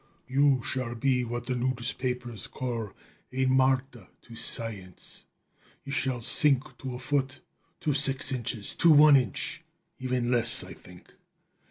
"You 0.27 0.63
shall 0.63 0.95
be 0.95 1.23
what 1.23 1.45
the 1.45 1.53
newspapers 1.55 2.47
call 2.47 2.91
a 3.31 3.45
martyr 3.45 4.07
to 4.23 4.35
science. 4.35 5.25
You 5.85 5.91
shall 5.91 6.23
sink 6.23 6.75
to 6.79 6.95
a 6.95 6.99
foot, 6.99 7.39
to 7.81 7.93
six 7.93 8.31
inches 8.31 8.75
to 8.77 8.89
one 8.89 9.15
inch 9.15 9.61
even 9.99 10.31
less, 10.31 10.63
I 10.63 10.73
think! 10.73 11.13